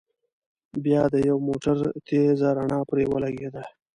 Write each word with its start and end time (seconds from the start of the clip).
بيا 0.83 1.01
د 1.13 1.15
يوه 1.27 1.41
موټر 1.47 1.77
تېزه 2.07 2.49
رڼا 2.57 2.79
پرې 2.89 3.03
ولګېده. 3.07 3.63